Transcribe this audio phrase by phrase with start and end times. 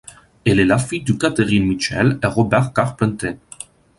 [0.47, 3.35] Elle est la fille de Catherine Mitchell et Robert Carpenter.